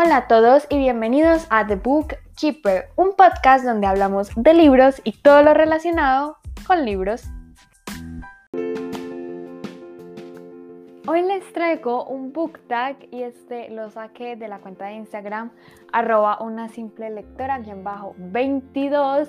Hola 0.00 0.16
a 0.18 0.28
todos 0.28 0.64
y 0.70 0.78
bienvenidos 0.78 1.48
a 1.50 1.66
The 1.66 1.74
Book 1.74 2.14
Keeper, 2.40 2.84
un 2.94 3.16
podcast 3.16 3.64
donde 3.64 3.88
hablamos 3.88 4.30
de 4.36 4.54
libros 4.54 5.00
y 5.02 5.10
todo 5.10 5.42
lo 5.42 5.54
relacionado 5.54 6.36
con 6.68 6.84
libros. 6.84 7.24
Hoy 11.08 11.22
les 11.22 11.52
traigo 11.52 12.04
un 12.04 12.32
book 12.32 12.60
tag 12.68 13.08
y 13.10 13.24
este 13.24 13.70
lo 13.70 13.90
saqué 13.90 14.36
de 14.36 14.46
la 14.46 14.60
cuenta 14.60 14.84
de 14.84 14.92
Instagram 14.92 15.50
arroba 15.92 16.40
una 16.42 16.68
simple 16.68 17.10
lectora 17.10 17.60
bajo 17.82 18.14
22. 18.18 19.28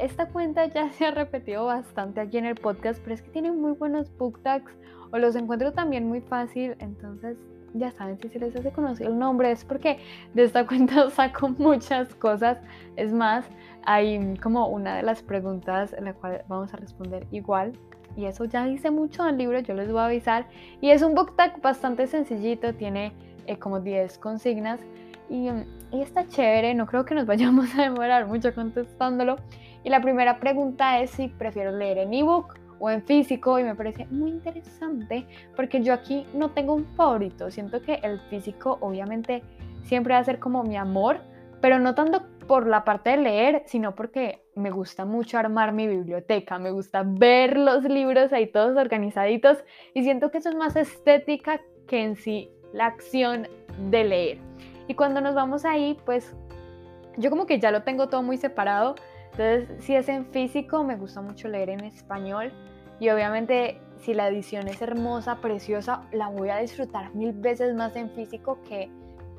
Esta 0.00 0.26
cuenta 0.30 0.66
ya 0.66 0.90
se 0.90 1.06
ha 1.06 1.12
repetido 1.12 1.66
bastante 1.66 2.20
aquí 2.20 2.38
en 2.38 2.46
el 2.46 2.56
podcast, 2.56 3.00
pero 3.04 3.14
es 3.14 3.22
que 3.22 3.30
tiene 3.30 3.52
muy 3.52 3.74
buenos 3.74 4.10
book 4.18 4.42
tags 4.42 4.72
o 5.12 5.18
los 5.18 5.36
encuentro 5.36 5.72
también 5.72 6.08
muy 6.08 6.22
fácil, 6.22 6.74
entonces 6.80 7.38
ya 7.74 7.90
saben, 7.92 8.18
si 8.20 8.28
se 8.28 8.38
les 8.38 8.54
hace 8.56 8.70
conocido 8.70 9.10
el 9.10 9.18
nombre 9.18 9.50
es 9.50 9.64
porque 9.64 9.98
de 10.34 10.44
esta 10.44 10.66
cuenta 10.68 11.10
saco 11.10 11.48
muchas 11.48 12.14
cosas. 12.14 12.58
Es 12.96 13.12
más, 13.12 13.46
hay 13.84 14.36
como 14.38 14.68
una 14.68 14.96
de 14.96 15.02
las 15.02 15.22
preguntas 15.22 15.92
en 15.92 16.04
la 16.04 16.14
cual 16.14 16.42
vamos 16.48 16.72
a 16.74 16.76
responder 16.76 17.26
igual. 17.30 17.72
Y 18.16 18.24
eso 18.24 18.46
ya 18.46 18.64
dice 18.64 18.90
mucho 18.90 19.24
del 19.24 19.36
libro, 19.36 19.58
yo 19.60 19.74
les 19.74 19.90
voy 19.90 20.00
a 20.00 20.06
avisar. 20.06 20.46
Y 20.80 20.90
es 20.90 21.02
un 21.02 21.14
book 21.14 21.36
tag 21.36 21.60
bastante 21.60 22.06
sencillito, 22.06 22.74
tiene 22.74 23.12
eh, 23.46 23.58
como 23.58 23.80
10 23.80 24.18
consignas. 24.18 24.80
Y, 25.28 25.48
y 25.92 26.00
está 26.00 26.26
chévere, 26.26 26.74
no 26.74 26.86
creo 26.86 27.04
que 27.04 27.14
nos 27.14 27.26
vayamos 27.26 27.74
a 27.78 27.82
demorar 27.82 28.26
mucho 28.26 28.54
contestándolo. 28.54 29.36
Y 29.84 29.90
la 29.90 30.00
primera 30.00 30.40
pregunta 30.40 31.00
es 31.00 31.10
si 31.10 31.28
prefiero 31.28 31.72
leer 31.72 31.98
en 31.98 32.14
ebook 32.14 32.65
o 32.78 32.90
en 32.90 33.02
físico 33.02 33.58
y 33.58 33.64
me 33.64 33.74
parece 33.74 34.06
muy 34.06 34.30
interesante 34.30 35.26
porque 35.54 35.82
yo 35.82 35.92
aquí 35.92 36.26
no 36.34 36.50
tengo 36.50 36.74
un 36.74 36.86
favorito. 36.96 37.50
Siento 37.50 37.82
que 37.82 37.94
el 38.02 38.20
físico 38.28 38.78
obviamente 38.80 39.42
siempre 39.84 40.14
va 40.14 40.20
a 40.20 40.24
ser 40.24 40.38
como 40.38 40.62
mi 40.62 40.76
amor, 40.76 41.20
pero 41.60 41.78
no 41.78 41.94
tanto 41.94 42.22
por 42.46 42.66
la 42.66 42.84
parte 42.84 43.10
de 43.10 43.16
leer, 43.18 43.62
sino 43.66 43.94
porque 43.94 44.44
me 44.54 44.70
gusta 44.70 45.04
mucho 45.04 45.38
armar 45.38 45.72
mi 45.72 45.86
biblioteca, 45.86 46.58
me 46.58 46.70
gusta 46.70 47.02
ver 47.04 47.56
los 47.56 47.84
libros 47.84 48.32
ahí 48.32 48.46
todos 48.46 48.76
organizaditos 48.76 49.58
y 49.94 50.02
siento 50.02 50.30
que 50.30 50.38
eso 50.38 50.50
es 50.50 50.54
más 50.54 50.76
estética 50.76 51.60
que 51.86 52.02
en 52.02 52.16
sí 52.16 52.50
la 52.72 52.86
acción 52.86 53.48
de 53.90 54.04
leer. 54.04 54.38
Y 54.88 54.94
cuando 54.94 55.20
nos 55.20 55.34
vamos 55.34 55.64
ahí, 55.64 55.96
pues 56.04 56.34
yo 57.16 57.30
como 57.30 57.46
que 57.46 57.58
ya 57.58 57.70
lo 57.70 57.82
tengo 57.82 58.08
todo 58.08 58.22
muy 58.22 58.36
separado. 58.36 58.94
Entonces, 59.32 59.84
si 59.84 59.94
es 59.94 60.08
en 60.08 60.26
físico, 60.26 60.84
me 60.84 60.96
gusta 60.96 61.20
mucho 61.20 61.48
leer 61.48 61.70
en 61.70 61.80
español. 61.80 62.52
Y 63.00 63.10
obviamente 63.10 63.80
si 63.98 64.14
la 64.14 64.28
edición 64.28 64.68
es 64.68 64.80
hermosa, 64.82 65.36
preciosa, 65.40 66.02
la 66.12 66.28
voy 66.28 66.50
a 66.50 66.58
disfrutar 66.58 67.14
mil 67.14 67.32
veces 67.32 67.74
más 67.74 67.96
en 67.96 68.10
físico 68.10 68.58
que, 68.68 68.90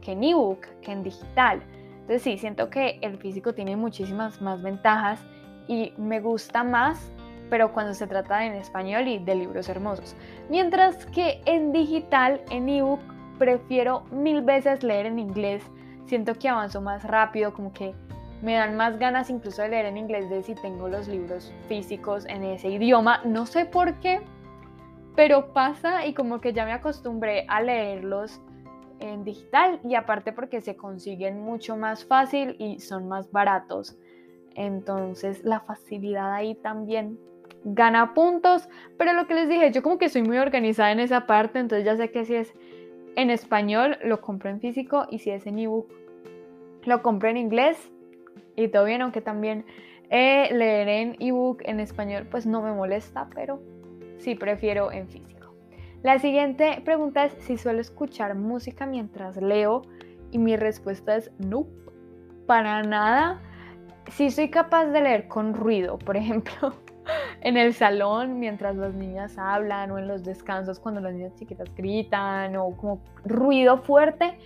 que 0.01 0.13
en 0.13 0.23
ebook, 0.23 0.61
que 0.81 0.91
en 0.91 1.03
digital. 1.03 1.63
Entonces 2.01 2.21
sí, 2.21 2.37
siento 2.37 2.69
que 2.69 2.99
el 3.01 3.17
físico 3.17 3.53
tiene 3.53 3.75
muchísimas 3.75 4.41
más 4.41 4.61
ventajas 4.61 5.21
y 5.67 5.93
me 5.97 6.19
gusta 6.19 6.63
más, 6.63 7.11
pero 7.49 7.73
cuando 7.73 7.93
se 7.93 8.07
trata 8.07 8.45
en 8.45 8.53
español 8.53 9.07
y 9.07 9.19
de 9.19 9.35
libros 9.35 9.69
hermosos. 9.69 10.15
Mientras 10.49 11.05
que 11.07 11.41
en 11.45 11.71
digital, 11.71 12.41
en 12.49 12.69
ebook, 12.69 13.01
prefiero 13.37 14.03
mil 14.11 14.41
veces 14.41 14.83
leer 14.83 15.05
en 15.05 15.19
inglés. 15.19 15.63
Siento 16.05 16.35
que 16.35 16.49
avanzo 16.49 16.81
más 16.81 17.03
rápido, 17.03 17.53
como 17.53 17.73
que 17.73 17.93
me 18.41 18.53
dan 18.53 18.75
más 18.75 18.99
ganas 18.99 19.29
incluso 19.29 19.61
de 19.61 19.69
leer 19.69 19.85
en 19.87 19.97
inglés 19.97 20.29
de 20.29 20.43
si 20.43 20.55
tengo 20.55 20.87
los 20.87 21.07
libros 21.07 21.53
físicos 21.67 22.25
en 22.25 22.43
ese 22.43 22.69
idioma. 22.69 23.21
No 23.25 23.45
sé 23.45 23.65
por 23.65 23.99
qué, 23.99 24.21
pero 25.15 25.53
pasa 25.53 26.05
y 26.05 26.13
como 26.13 26.39
que 26.39 26.53
ya 26.53 26.65
me 26.65 26.73
acostumbré 26.73 27.45
a 27.47 27.61
leerlos 27.61 28.41
en 28.99 29.23
digital 29.23 29.79
y 29.83 29.95
aparte 29.95 30.31
porque 30.31 30.61
se 30.61 30.75
consiguen 30.75 31.41
mucho 31.41 31.77
más 31.77 32.05
fácil 32.05 32.55
y 32.59 32.79
son 32.79 33.07
más 33.07 33.31
baratos. 33.31 33.97
Entonces 34.55 35.43
la 35.43 35.59
facilidad 35.61 36.33
ahí 36.33 36.55
también 36.55 37.19
gana 37.63 38.13
puntos, 38.13 38.69
pero 38.97 39.13
lo 39.13 39.27
que 39.27 39.33
les 39.33 39.49
dije, 39.49 39.71
yo 39.71 39.81
como 39.83 39.97
que 39.97 40.09
soy 40.09 40.23
muy 40.23 40.37
organizada 40.37 40.91
en 40.91 40.99
esa 40.99 41.25
parte, 41.25 41.59
entonces 41.59 41.85
ya 41.85 41.97
sé 41.97 42.11
que 42.11 42.25
si 42.25 42.35
es 42.35 42.53
en 43.15 43.29
español 43.29 43.97
lo 44.03 44.21
compro 44.21 44.49
en 44.49 44.59
físico 44.59 45.07
y 45.09 45.19
si 45.19 45.31
es 45.31 45.47
en 45.47 45.57
ebook 45.57 45.91
lo 46.83 47.01
compro 47.01 47.29
en 47.29 47.37
inglés 47.37 47.91
y 48.57 48.67
todo 48.67 48.83
bien, 48.83 49.01
aunque 49.01 49.21
también 49.21 49.65
eh, 50.09 50.49
leer 50.51 50.87
en 50.89 51.15
ebook 51.19 51.61
en 51.63 51.79
español 51.79 52.27
pues 52.29 52.45
no 52.45 52.61
me 52.61 52.73
molesta, 52.73 53.29
pero 53.33 53.61
sí 54.17 54.35
prefiero 54.35 54.91
en 54.91 55.07
físico. 55.07 55.53
La 56.03 56.19
siguiente 56.19 56.81
pregunta 56.83 57.25
es 57.25 57.33
si 57.39 57.57
suelo 57.57 57.79
escuchar 57.79 58.35
música 58.35 58.85
mientras 58.85 59.37
leo 59.37 59.83
y 60.31 60.39
mi 60.39 60.57
respuesta 60.57 61.15
es 61.15 61.31
no, 61.39 61.67
para 62.45 62.81
nada. 62.83 63.41
Si 64.11 64.31
soy 64.31 64.49
capaz 64.49 64.85
de 64.85 65.01
leer 65.01 65.27
con 65.27 65.53
ruido, 65.53 65.99
por 65.99 66.17
ejemplo, 66.17 66.73
en 67.41 67.57
el 67.57 67.73
salón 67.73 68.39
mientras 68.39 68.75
las 68.75 68.93
niñas 68.93 69.37
hablan 69.37 69.91
o 69.91 69.99
en 69.99 70.07
los 70.07 70.23
descansos 70.23 70.79
cuando 70.79 71.01
las 71.01 71.13
niñas 71.13 71.35
chiquitas 71.35 71.73
gritan 71.75 72.55
o 72.55 72.75
como 72.75 73.01
ruido 73.25 73.77
fuerte, 73.79 74.37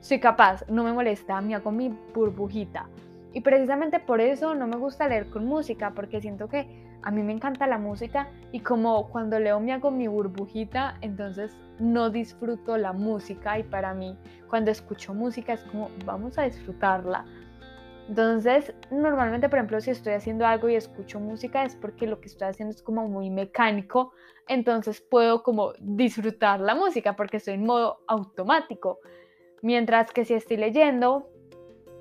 soy 0.00 0.18
capaz, 0.18 0.64
no 0.68 0.82
me 0.84 0.92
molesta, 0.92 1.40
me 1.40 1.54
hago 1.54 1.70
mi 1.70 1.94
burbujita. 2.14 2.86
Y 3.34 3.40
precisamente 3.40 3.98
por 3.98 4.20
eso 4.20 4.54
no 4.54 4.66
me 4.68 4.76
gusta 4.76 5.08
leer 5.08 5.28
con 5.28 5.44
música, 5.44 5.92
porque 5.94 6.20
siento 6.20 6.48
que 6.48 6.84
a 7.02 7.10
mí 7.10 7.22
me 7.22 7.32
encanta 7.32 7.66
la 7.66 7.78
música 7.78 8.30
y 8.52 8.60
como 8.60 9.10
cuando 9.10 9.38
leo 9.38 9.60
me 9.60 9.72
hago 9.72 9.90
mi 9.90 10.06
burbujita, 10.06 10.96
entonces 11.02 11.54
no 11.78 12.08
disfruto 12.10 12.78
la 12.78 12.92
música 12.92 13.58
y 13.58 13.64
para 13.64 13.92
mí 13.92 14.16
cuando 14.48 14.70
escucho 14.70 15.12
música 15.12 15.52
es 15.52 15.64
como 15.64 15.90
vamos 16.06 16.38
a 16.38 16.44
disfrutarla. 16.44 17.26
Entonces, 18.08 18.72
normalmente, 18.90 19.48
por 19.48 19.58
ejemplo, 19.58 19.80
si 19.80 19.90
estoy 19.90 20.12
haciendo 20.12 20.46
algo 20.46 20.68
y 20.68 20.76
escucho 20.76 21.18
música 21.18 21.64
es 21.64 21.74
porque 21.74 22.06
lo 22.06 22.20
que 22.20 22.28
estoy 22.28 22.48
haciendo 22.48 22.74
es 22.74 22.82
como 22.82 23.08
muy 23.08 23.30
mecánico, 23.30 24.12
entonces 24.46 25.00
puedo 25.00 25.42
como 25.42 25.72
disfrutar 25.80 26.60
la 26.60 26.74
música 26.74 27.16
porque 27.16 27.38
estoy 27.38 27.54
en 27.54 27.66
modo 27.66 27.98
automático. 28.06 29.00
Mientras 29.60 30.12
que 30.12 30.24
si 30.24 30.34
estoy 30.34 30.58
leyendo, 30.58 31.30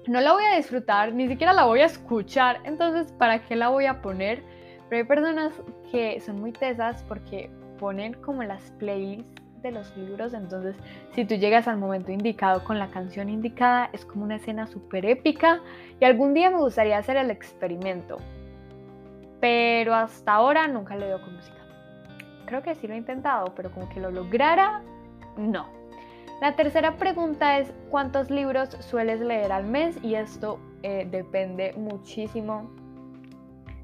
no 0.08 0.20
la 0.20 0.34
voy 0.34 0.44
a 0.44 0.56
disfrutar, 0.56 1.14
ni 1.14 1.28
siquiera 1.28 1.54
la 1.54 1.66
voy 1.66 1.82
a 1.82 1.86
escuchar, 1.86 2.60
entonces 2.66 3.12
¿para 3.14 3.40
qué 3.46 3.56
la 3.56 3.70
voy 3.70 3.86
a 3.86 4.02
poner? 4.02 4.44
Pero 4.90 5.02
hay 5.02 5.08
personas 5.08 5.54
que 5.92 6.20
son 6.20 6.42
muy 6.42 6.52
tesas 6.52 7.04
porque 7.04 7.50
ponen 7.80 8.14
como 8.14 8.44
las 8.44 8.72
playlists 8.80 9.42
de 9.62 9.72
los 9.72 9.96
libros, 9.96 10.34
entonces 10.34 10.76
si 11.14 11.24
tú 11.24 11.36
llegas 11.36 11.70
al 11.70 11.78
momento 11.78 12.12
indicado 12.12 12.64
con 12.66 12.80
la 12.80 12.90
canción 12.90 13.30
indicada, 13.30 13.90
es 13.94 14.06
como 14.06 14.26
una 14.26 14.36
escena 14.36 14.68
súper 14.68 15.06
épica 15.06 15.62
y 16.02 16.06
algún 16.06 16.34
día 16.34 16.50
me 16.50 16.58
gustaría 16.58 16.98
hacer 16.98 17.16
el 17.16 17.32
experimento, 17.32 18.18
pero 19.40 19.96
hasta 19.96 20.34
ahora 20.34 20.68
nunca 20.68 20.98
le 20.98 21.08
doy 21.10 21.22
con 21.22 21.36
música. 21.36 21.58
Creo 22.46 22.62
que 22.62 22.76
sí 22.76 22.88
lo 22.88 22.94
he 22.94 22.98
intentado, 22.98 23.54
pero 23.56 23.72
como 23.72 23.88
que 23.88 24.02
lo 24.02 24.12
lograra, 24.12 24.82
no. 25.38 25.83
La 26.42 26.56
tercera 26.56 26.98
pregunta 26.98 27.60
es 27.60 27.74
cuántos 27.90 28.30
libros 28.30 28.70
sueles 28.82 29.22
leer 29.22 29.52
al 29.52 29.66
mes 29.66 29.98
y 30.04 30.16
esto 30.16 30.60
eh, 30.82 31.08
depende 31.10 31.74
muchísimo, 31.78 32.70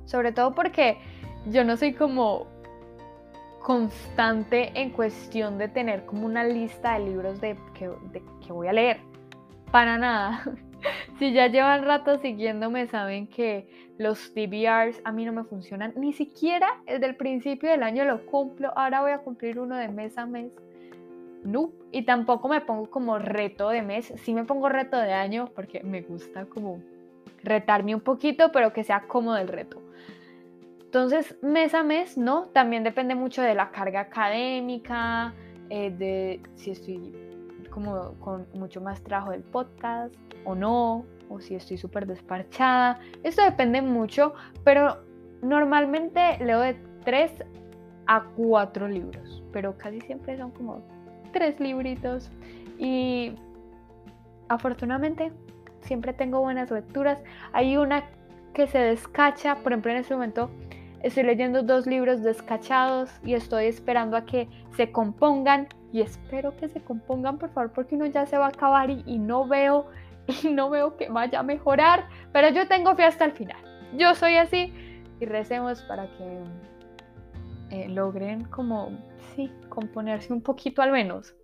sobre 0.06 0.32
todo 0.34 0.54
porque 0.54 0.98
yo 1.46 1.64
no 1.64 1.78
soy 1.78 1.94
como 1.94 2.48
constante 3.60 4.72
en 4.74 4.90
cuestión 4.90 5.58
de 5.58 5.68
tener 5.68 6.06
como 6.06 6.26
una 6.26 6.44
lista 6.44 6.98
de 6.98 7.06
libros 7.06 7.40
de 7.40 7.58
que, 7.74 7.90
voy 8.52 8.68
a 8.68 8.74
leer. 8.74 9.00
Para 9.72 9.98
nada. 9.98 10.44
si 11.20 11.32
ya 11.34 11.48
llevan 11.48 11.86
rato 11.86 12.18
siguiéndome, 12.18 12.88
saben 12.88 13.28
que 13.28 13.94
los 13.98 14.34
TBRs 14.34 15.02
a 15.04 15.12
mí 15.12 15.24
no 15.26 15.34
me 15.34 15.44
funcionan. 15.44 15.94
Ni 15.96 16.14
siquiera 16.14 16.82
el 16.88 17.00
del 17.00 17.16
principio 17.16 17.70
del 17.70 17.84
año 17.84 18.06
lo 18.06 18.26
cumplo. 18.26 18.72
Ahora 18.76 19.02
voy 19.02 19.12
a 19.12 19.20
cumplir 19.20 19.60
uno 19.60 19.76
de 19.76 19.88
mes 19.90 20.18
a 20.18 20.26
mes 20.26 20.52
no. 21.44 21.72
Y 21.92 22.04
tampoco 22.04 22.48
me 22.48 22.62
pongo 22.62 22.90
como 22.90 23.18
reto 23.18 23.70
de 23.70 23.82
mes, 23.82 24.14
sí 24.18 24.34
me 24.34 24.46
pongo 24.46 24.70
reto 24.70 24.98
de 24.98 25.14
año 25.14 25.50
porque 25.56 25.82
me 25.84 26.02
gusta 26.02 26.46
como 26.46 26.82
retarme 27.44 27.96
un 27.96 28.02
poquito, 28.02 28.52
pero 28.52 28.74
que 28.74 28.84
sea 28.84 29.08
cómodo 29.08 29.38
el 29.38 29.48
reto. 29.48 29.82
Entonces, 30.82 31.38
mes 31.42 31.74
a 31.74 31.84
mes, 31.84 32.18
¿no? 32.18 32.48
También 32.48 32.84
depende 32.84 33.16
mucho 33.16 33.42
de 33.42 33.54
la 33.54 33.70
carga 33.72 34.02
académica, 34.02 35.34
eh, 35.70 35.92
de 35.92 36.42
si 36.56 36.72
estoy 36.72 37.14
como 37.70 38.14
con 38.20 38.48
mucho 38.54 38.82
más 38.82 39.02
trabajo 39.04 39.32
del 39.32 39.44
podcast 39.44 40.14
o 40.46 40.56
no, 40.56 41.06
o 41.30 41.40
si 41.40 41.56
estoy 41.56 41.78
súper 41.78 42.08
desparchada. 42.08 43.00
Esto 43.24 43.44
depende 43.44 43.82
mucho, 43.82 44.34
pero 44.64 44.98
normalmente 45.42 46.44
leo 46.44 46.60
de 46.60 46.76
3 47.06 47.44
a 48.08 48.24
4 48.36 48.88
libros, 48.88 49.44
pero 49.54 49.78
casi 49.78 50.02
siempre 50.02 50.38
son 50.38 50.52
como 50.52 50.82
tres 51.32 51.60
libritos 51.60 52.32
y 52.78 53.36
afortunadamente 54.48 55.32
siempre 55.82 56.14
tengo 56.14 56.40
buenas 56.42 56.72
lecturas. 56.72 57.22
Hay 57.54 57.78
una 57.78 58.04
que 58.54 58.68
se 58.68 58.80
descacha, 58.80 59.56
por 59.56 59.72
ejemplo 59.72 59.92
en 59.92 59.98
este 59.98 60.14
momento 60.14 60.50
estoy 61.02 61.24
leyendo 61.24 61.64
dos 61.64 61.88
libros 61.88 62.24
descachados 62.24 63.10
y 63.24 63.34
estoy 63.34 63.66
esperando 63.66 64.18
a 64.18 64.26
que 64.26 64.50
se 64.76 64.92
compongan 64.92 65.68
y 65.92 66.02
espero 66.02 66.56
que 66.58 66.68
se 66.68 66.82
compongan 66.82 67.38
por 67.38 67.50
favor 67.52 67.72
porque 67.72 67.96
uno 67.96 68.06
ya 68.06 68.26
se 68.26 68.38
va 68.38 68.46
a 68.46 68.50
acabar 68.50 68.90
y, 68.90 69.18
no 69.18 69.48
veo 69.48 69.88
y 70.44 70.50
no 70.50 70.70
veo 70.70 70.98
que 70.98 71.10
vaya 71.10 71.40
a 71.40 71.44
mejorar, 71.44 72.08
pero 72.32 72.50
yo 72.50 72.68
tengo 72.68 72.96
fe 72.96 73.04
hasta 73.04 73.26
el 73.26 73.32
final. 73.32 73.58
Yo 73.98 74.14
soy 74.14 74.36
así 74.36 74.74
y 75.20 75.26
recemos 75.26 75.82
para 75.84 76.08
que 76.18 76.40
eh, 77.72 77.90
logren 77.90 78.46
como, 78.46 78.92
componerse 79.70 80.34
un 80.34 80.42
poquito 80.42 80.82
al 80.82 80.92
menos. 80.92 81.36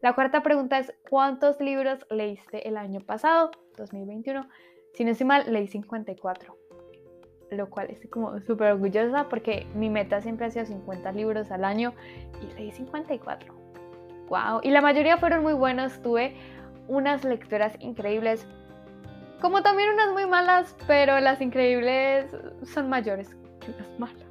La 0.00 0.14
cuarta 0.14 0.42
pregunta 0.42 0.78
es, 0.78 0.92
¿cuántos 1.10 1.60
libros 1.60 2.06
leíste 2.10 2.68
el 2.68 2.76
año 2.76 3.00
pasado, 3.00 3.50
2021? 3.76 4.48
Si 4.94 5.04
no 5.04 5.10
estoy 5.10 5.26
mal, 5.26 5.52
leí 5.52 5.66
54, 5.66 6.56
lo 7.50 7.68
cual 7.68 7.88
estoy 7.90 8.08
como 8.08 8.38
súper 8.40 8.72
orgullosa 8.72 9.28
porque 9.28 9.66
mi 9.74 9.90
meta 9.90 10.20
siempre 10.20 10.46
ha 10.46 10.50
sido 10.50 10.66
50 10.66 11.12
libros 11.12 11.50
al 11.50 11.64
año 11.64 11.94
y 12.42 12.54
leí 12.54 12.70
54. 12.70 13.54
¡Wow! 14.28 14.60
Y 14.62 14.70
la 14.70 14.80
mayoría 14.80 15.16
fueron 15.16 15.42
muy 15.42 15.54
buenos, 15.54 16.00
tuve 16.02 16.36
unas 16.86 17.24
lecturas 17.24 17.74
increíbles, 17.80 18.46
como 19.40 19.62
también 19.62 19.90
unas 19.90 20.12
muy 20.12 20.26
malas, 20.26 20.76
pero 20.86 21.18
las 21.20 21.40
increíbles 21.40 22.26
son 22.62 22.88
mayores 22.88 23.36
que 23.60 23.72
las 23.72 23.98
malas. 23.98 24.27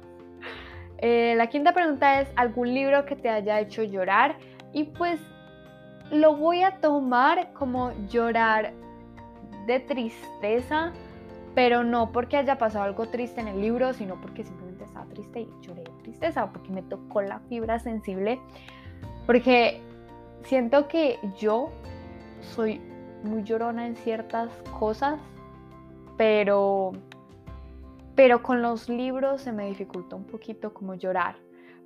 Eh, 0.98 1.34
la 1.36 1.46
quinta 1.48 1.72
pregunta 1.72 2.20
es, 2.20 2.28
¿algún 2.36 2.74
libro 2.74 3.04
que 3.04 3.16
te 3.16 3.28
haya 3.28 3.60
hecho 3.60 3.82
llorar? 3.82 4.36
Y 4.72 4.84
pues 4.84 5.20
lo 6.10 6.36
voy 6.36 6.62
a 6.62 6.80
tomar 6.80 7.52
como 7.52 7.92
llorar 8.08 8.72
de 9.66 9.80
tristeza, 9.80 10.92
pero 11.54 11.84
no 11.84 12.10
porque 12.12 12.36
haya 12.36 12.58
pasado 12.58 12.84
algo 12.84 13.06
triste 13.08 13.40
en 13.40 13.48
el 13.48 13.60
libro, 13.60 13.92
sino 13.92 14.20
porque 14.20 14.44
simplemente 14.44 14.84
estaba 14.84 15.06
triste 15.06 15.40
y 15.40 15.48
lloré 15.60 15.84
de 15.84 15.90
tristeza, 16.02 16.50
porque 16.50 16.70
me 16.70 16.82
tocó 16.82 17.22
la 17.22 17.40
fibra 17.40 17.78
sensible, 17.78 18.40
porque 19.26 19.80
siento 20.44 20.88
que 20.88 21.18
yo 21.38 21.70
soy 22.40 22.80
muy 23.22 23.42
llorona 23.42 23.86
en 23.86 23.96
ciertas 23.96 24.50
cosas, 24.78 25.20
pero 26.16 26.92
pero 28.18 28.42
con 28.42 28.62
los 28.62 28.88
libros 28.88 29.42
se 29.42 29.52
me 29.52 29.66
dificulta 29.66 30.16
un 30.16 30.24
poquito 30.24 30.74
como 30.74 30.96
llorar 30.96 31.36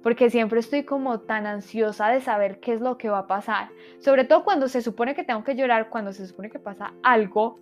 porque 0.03 0.31
siempre 0.31 0.61
estoy 0.61 0.83
como 0.83 1.21
tan 1.21 1.47
ansiosa 1.47 2.09
de 2.09 2.23
saber 2.23 2.59
qué 2.59 2.73
es 2.73 2.81
lo 2.81 2.97
que 2.97 3.11
va 3.11 3.19
a 3.19 3.27
pasar. 3.27 3.69
Sobre 3.99 4.25
todo 4.25 4.43
cuando 4.43 4.67
se 4.69 4.81
supone 4.81 5.15
que 5.15 5.25
tengo 5.25 5.45
que 5.45 5.55
llorar, 5.55 5.91
cuando 5.91 6.11
se 6.15 6.27
supone 6.27 6.49
que 6.49 6.59
pasa 6.59 6.95
algo. 7.03 7.61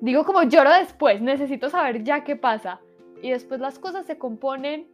Digo 0.00 0.24
como 0.24 0.42
lloro 0.42 0.72
después, 0.72 1.22
necesito 1.22 1.70
saber 1.70 2.02
ya 2.02 2.24
qué 2.24 2.34
pasa. 2.34 2.80
Y 3.22 3.30
después 3.30 3.60
las 3.60 3.78
cosas 3.78 4.04
se 4.04 4.18
componen 4.18 4.88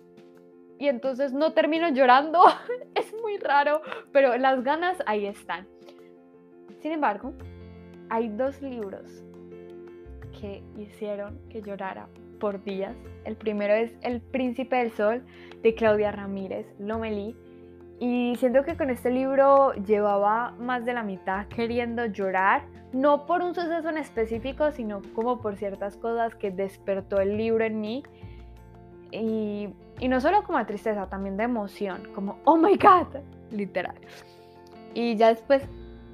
y 0.78 0.88
entonces 0.88 1.32
no 1.32 1.54
termino 1.54 1.88
llorando. 1.88 2.44
es 2.94 3.10
muy 3.22 3.38
raro, 3.38 3.80
pero 4.12 4.36
las 4.36 4.62
ganas 4.62 5.02
ahí 5.06 5.24
están. 5.24 5.66
Sin 6.82 6.92
embargo, 6.92 7.32
hay 8.10 8.28
dos 8.28 8.60
libros 8.60 9.24
que 10.38 10.62
hicieron 10.76 11.40
que 11.48 11.62
llorara 11.62 12.06
por 12.38 12.62
días. 12.64 12.96
El 13.24 13.36
primero 13.36 13.74
es 13.74 13.92
El 14.02 14.20
Príncipe 14.20 14.76
del 14.76 14.92
Sol 14.92 15.24
de 15.62 15.74
Claudia 15.74 16.12
Ramírez 16.12 16.66
Lomelí. 16.78 17.36
Y 17.98 18.34
siento 18.36 18.62
que 18.62 18.76
con 18.76 18.90
este 18.90 19.10
libro 19.10 19.72
llevaba 19.74 20.52
más 20.58 20.84
de 20.84 20.92
la 20.92 21.02
mitad 21.02 21.46
queriendo 21.48 22.04
llorar, 22.06 22.64
no 22.92 23.24
por 23.24 23.42
un 23.42 23.54
suceso 23.54 23.88
en 23.88 23.98
específico, 23.98 24.70
sino 24.72 25.00
como 25.14 25.40
por 25.40 25.56
ciertas 25.56 25.96
cosas 25.96 26.34
que 26.34 26.50
despertó 26.50 27.20
el 27.20 27.36
libro 27.36 27.64
en 27.64 27.80
mí. 27.80 28.02
Y, 29.12 29.68
y 29.98 30.08
no 30.08 30.20
solo 30.20 30.44
como 30.44 30.64
tristeza, 30.66 31.08
también 31.08 31.36
de 31.36 31.44
emoción, 31.44 32.02
como, 32.14 32.38
oh 32.44 32.56
my 32.56 32.76
god, 32.76 33.20
literal. 33.50 33.96
Y 34.92 35.16
ya 35.16 35.28
después 35.28 35.62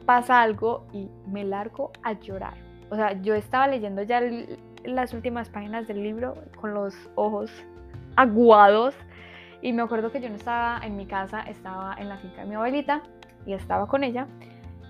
pasa 0.06 0.40
algo 0.40 0.84
y 0.92 1.08
me 1.26 1.44
largo 1.44 1.90
a 2.02 2.12
llorar. 2.12 2.54
O 2.90 2.96
sea, 2.96 3.20
yo 3.22 3.34
estaba 3.34 3.66
leyendo 3.66 4.02
ya 4.02 4.18
el, 4.18 4.58
las 4.84 5.14
últimas 5.14 5.48
páginas 5.48 5.86
del 5.88 6.02
libro 6.02 6.34
con 6.60 6.74
los 6.74 6.94
ojos 7.14 7.50
aguados. 8.16 8.94
Y 9.60 9.72
me 9.72 9.82
acuerdo 9.82 10.10
que 10.10 10.20
yo 10.20 10.28
no 10.28 10.36
estaba 10.36 10.80
en 10.84 10.96
mi 10.96 11.06
casa, 11.06 11.42
estaba 11.42 11.94
en 11.98 12.08
la 12.08 12.18
finca 12.18 12.42
de 12.42 12.48
mi 12.48 12.54
abuelita 12.54 13.02
y 13.46 13.52
estaba 13.52 13.86
con 13.86 14.04
ella. 14.04 14.26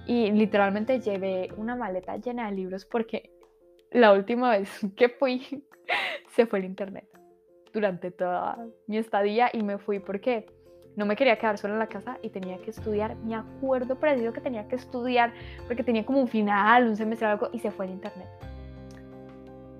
Y 0.07 0.31
literalmente 0.33 1.01
llevé 1.01 1.51
una 1.57 1.77
maleta 1.77 2.17
llena 2.17 2.47
de 2.47 2.57
libros 2.57 2.85
porque 2.85 3.31
la 3.91 4.13
última 4.13 4.51
vez 4.51 4.71
que 4.97 5.09
fui 5.09 5.65
se 6.31 6.47
fue 6.47 6.61
el 6.61 6.65
internet 6.65 7.07
durante 7.73 8.11
toda 8.11 8.59
mi 8.87 8.99
estadía 8.99 9.51
y 9.53 9.63
me 9.63 9.79
fui 9.79 9.99
porque 9.99 10.47
no 10.95 11.07
me 11.07 11.17
quería 11.17 11.39
quedar 11.39 11.57
sola 11.57 11.73
en 11.75 11.79
la 11.79 11.87
casa 11.87 12.19
y 12.23 12.29
tenía 12.29 12.59
que 12.59 12.71
estudiar. 12.71 13.17
Me 13.17 13.35
acuerdo 13.35 13.99
preciso 13.99 14.33
que 14.33 14.41
tenía 14.41 14.69
que 14.69 14.77
estudiar 14.77 15.33
porque 15.67 15.83
tenía 15.83 16.05
como 16.05 16.21
un 16.21 16.29
final, 16.29 16.87
un 16.87 16.97
semestre 16.97 17.29
o 17.29 17.31
algo 17.31 17.49
y 17.53 17.61
se 17.61 17.71
fue 17.71 17.87
el 17.87 17.93
internet 17.93 18.29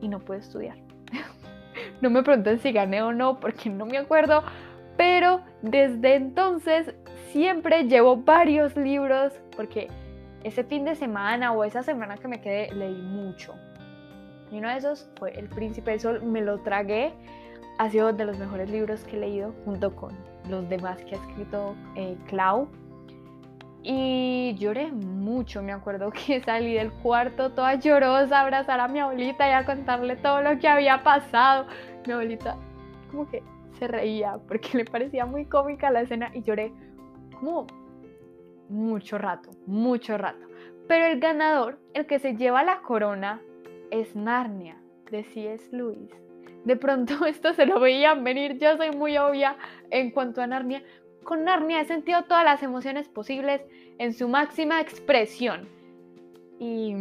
y 0.03 0.09
no 0.09 0.19
pude 0.19 0.39
estudiar. 0.39 0.77
no 2.03 2.11
me 2.11 2.23
pregunten 2.23 2.59
si 2.59 2.73
gané 2.73 3.01
o 3.03 3.13
no 3.13 3.41
porque 3.41 3.71
no 3.71 3.87
me 3.87 3.97
acuerdo, 3.97 4.43
pero 4.99 5.41
desde 5.63 6.17
entonces 6.17 6.95
siempre 7.31 7.85
llevo 7.85 8.17
varios 8.19 8.77
libros 8.77 9.33
porque 9.57 9.89
ese 10.45 10.65
fin 10.65 10.85
de 10.85 10.95
semana 10.97 11.53
o 11.53 11.65
esa 11.65 11.83
semana 11.83 12.19
que 12.19 12.29
me 12.29 12.41
quedé 12.41 12.71
leí 12.75 13.01
mucho. 13.01 13.55
Y 14.51 14.59
uno 14.59 14.69
de 14.69 14.77
esos 14.77 15.09
fue 15.19 15.31
El 15.39 15.49
Príncipe 15.49 15.93
del 15.93 16.01
Sol, 16.01 16.23
me 16.23 16.43
lo 16.43 16.59
tragué. 16.59 17.15
Ha 17.79 17.89
sido 17.89 18.13
de 18.13 18.27
los 18.27 18.39
mejores 18.39 18.71
libros 18.71 19.03
que 19.05 19.17
he 19.17 19.21
leído 19.21 19.55
junto 19.65 19.97
con 19.97 20.13
los 20.51 20.69
demás 20.69 21.03
que 21.05 21.15
ha 21.15 21.19
escrito 21.19 21.75
eh, 21.97 22.17
Clau. 22.27 22.69
Y 23.85 24.55
lloré 24.59 24.93
mucho, 24.93 25.63
me 25.63 25.73
acuerdo 25.73 26.11
que 26.11 26.41
salí 26.41 26.75
del 26.75 26.93
cuarto 26.93 27.51
toda 27.51 27.75
llorosa 27.75 28.39
a 28.39 28.43
abrazar 28.43 28.79
a 28.81 28.89
mi 28.89 29.01
abuelita 29.01 29.49
y 29.49 29.53
a 29.53 29.65
contarle 29.65 30.17
todo 30.17 30.41
lo 30.41 30.59
que 30.59 30.69
había 30.69 31.03
pasado. 31.03 31.67
Mi 32.07 32.13
abuelita 32.13 32.57
como 33.11 33.29
que 33.29 33.43
se 33.79 33.89
reía 33.89 34.39
porque 34.47 34.79
le 34.79 34.85
parecía 34.85 35.27
muy 35.27 35.47
cómica 35.47 35.91
la 35.91 36.03
escena 36.03 36.31
y 36.33 36.43
lloré 36.43 36.73
como 37.39 37.67
mucho 38.69 39.19
rato, 39.19 39.51
mucho 39.67 40.17
rato. 40.17 40.47
Pero 40.89 41.07
el 41.07 41.21
ganador, 41.21 41.79
el 41.95 42.07
que 42.07 42.19
se 42.19 42.37
lleva 42.37 42.65
la 42.65 42.83
corona, 42.83 43.41
es 43.91 44.17
Narnia, 44.17 44.77
de 45.11 45.25
C.S. 45.25 45.69
Lewis. 45.77 46.11
De 46.65 46.77
pronto 46.77 47.25
esto 47.27 47.53
se 47.53 47.67
lo 47.67 47.81
veían 47.81 48.25
venir, 48.25 48.59
yo 48.59 48.77
soy 48.77 48.91
muy 48.91 49.19
obvia 49.19 49.57
en 49.91 50.11
cuanto 50.11 50.41
a 50.41 50.47
Narnia, 50.47 50.83
con 51.25 51.45
Narnia 51.45 51.81
he 51.81 51.85
sentido 51.85 52.23
todas 52.25 52.45
las 52.45 52.63
emociones 52.63 53.09
posibles 53.09 53.63
en 53.99 54.13
su 54.13 54.29
máxima 54.29 54.81
expresión. 54.81 55.69
Y 56.59 56.95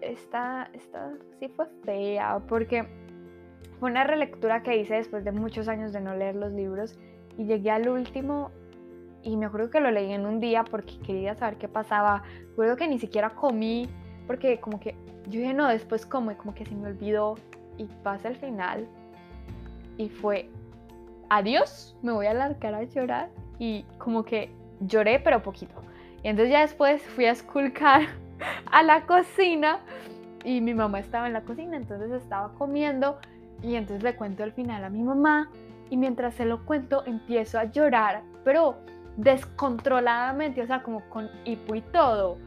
esta, 0.00 0.70
esta 0.72 1.12
sí 1.38 1.48
fue 1.48 1.66
fea 1.84 2.40
porque 2.48 2.86
fue 3.78 3.90
una 3.90 4.04
relectura 4.04 4.62
que 4.62 4.76
hice 4.76 4.94
después 4.94 5.24
de 5.24 5.32
muchos 5.32 5.68
años 5.68 5.92
de 5.92 6.00
no 6.00 6.14
leer 6.14 6.36
los 6.36 6.52
libros 6.52 6.98
y 7.38 7.44
llegué 7.44 7.70
al 7.70 7.88
último 7.88 8.50
y 9.22 9.36
me 9.36 9.46
acuerdo 9.46 9.70
que 9.70 9.80
lo 9.80 9.90
leí 9.90 10.12
en 10.12 10.26
un 10.26 10.40
día 10.40 10.64
porque 10.64 10.98
quería 11.00 11.34
saber 11.34 11.56
qué 11.58 11.68
pasaba. 11.68 12.22
Recuerdo 12.50 12.76
que 12.76 12.88
ni 12.88 12.98
siquiera 12.98 13.30
comí 13.30 13.88
porque 14.26 14.60
como 14.60 14.80
que 14.80 14.94
yo 15.28 15.40
dije 15.40 15.54
no, 15.54 15.68
después 15.68 16.06
como 16.06 16.32
y 16.32 16.34
como 16.34 16.54
que 16.54 16.64
se 16.64 16.74
me 16.74 16.88
olvidó 16.88 17.36
y 17.78 17.84
pasa 18.02 18.28
el 18.28 18.36
final 18.36 18.86
y 19.96 20.08
fue 20.08 20.48
adiós, 21.30 21.96
me 22.02 22.12
voy 22.12 22.26
a 22.26 22.32
alargar 22.32 22.74
a 22.74 22.82
llorar 22.82 23.30
y 23.58 23.84
como 23.98 24.24
que 24.24 24.50
lloré 24.80 25.20
pero 25.20 25.42
poquito. 25.42 25.74
Y 26.22 26.28
entonces 26.28 26.52
ya 26.52 26.60
después 26.60 27.00
fui 27.02 27.24
a 27.24 27.30
esculcar 27.30 28.02
a 28.70 28.82
la 28.82 29.06
cocina 29.06 29.80
y 30.44 30.60
mi 30.60 30.74
mamá 30.74 30.98
estaba 30.98 31.26
en 31.26 31.32
la 31.32 31.42
cocina, 31.42 31.76
entonces 31.76 32.10
estaba 32.10 32.52
comiendo 32.54 33.18
y 33.62 33.76
entonces 33.76 34.02
le 34.02 34.16
cuento 34.16 34.44
el 34.44 34.52
final 34.52 34.84
a 34.84 34.90
mi 34.90 35.02
mamá 35.02 35.50
y 35.88 35.96
mientras 35.96 36.34
se 36.34 36.44
lo 36.44 36.64
cuento 36.64 37.04
empiezo 37.06 37.58
a 37.58 37.64
llorar, 37.64 38.22
pero 38.44 38.76
descontroladamente, 39.16 40.62
o 40.62 40.66
sea, 40.66 40.82
como 40.82 41.08
con 41.10 41.28
hipo 41.44 41.74
y 41.74 41.82
todo. 41.82 42.38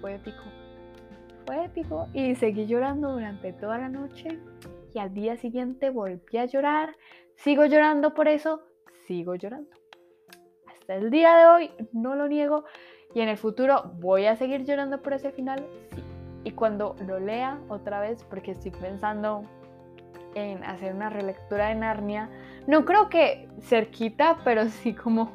Fue 0.00 0.14
épico. 0.14 0.42
Fue 1.46 1.64
épico 1.64 2.08
y 2.12 2.34
seguí 2.34 2.66
llorando 2.66 3.12
durante 3.12 3.52
toda 3.52 3.78
la 3.78 3.88
noche 3.88 4.38
y 4.94 4.98
al 4.98 5.12
día 5.12 5.36
siguiente 5.36 5.90
volví 5.90 6.38
a 6.38 6.46
llorar 6.46 6.96
¿Sigo 7.36 7.64
llorando 7.66 8.14
por 8.14 8.28
eso? 8.28 8.62
Sigo 9.06 9.34
llorando. 9.34 9.70
Hasta 10.66 10.94
el 10.96 11.10
día 11.10 11.36
de 11.36 11.46
hoy 11.46 11.70
no 11.92 12.16
lo 12.16 12.28
niego 12.28 12.64
y 13.14 13.20
en 13.20 13.28
el 13.28 13.36
futuro 13.36 13.92
voy 14.00 14.26
a 14.26 14.36
seguir 14.36 14.64
llorando 14.64 15.02
por 15.02 15.12
ese 15.12 15.30
final, 15.30 15.64
sí. 15.94 16.02
Y 16.44 16.52
cuando 16.52 16.94
lo 17.06 17.18
lea 17.18 17.58
otra 17.68 18.00
vez, 18.00 18.22
porque 18.24 18.52
estoy 18.52 18.70
pensando 18.70 19.42
en 20.34 20.62
hacer 20.64 20.94
una 20.94 21.10
relectura 21.10 21.68
de 21.68 21.74
Narnia, 21.74 22.30
no 22.66 22.84
creo 22.84 23.08
que 23.08 23.48
cerquita, 23.60 24.38
pero 24.44 24.66
sí 24.68 24.92
como 24.94 25.32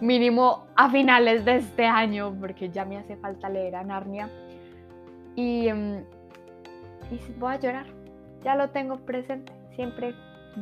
mínimo 0.00 0.66
a 0.76 0.90
finales 0.90 1.44
de 1.44 1.56
este 1.56 1.86
año, 1.86 2.34
porque 2.40 2.70
ya 2.70 2.84
me 2.84 2.96
hace 2.96 3.16
falta 3.16 3.48
leer 3.48 3.76
a 3.76 3.84
Narnia. 3.84 4.30
Y, 5.34 5.68
em, 5.68 6.04
y 7.10 7.32
voy 7.38 7.54
a 7.54 7.60
llorar, 7.60 7.86
ya 8.42 8.54
lo 8.54 8.70
tengo 8.70 8.96
presente, 9.04 9.52
siempre 9.74 10.14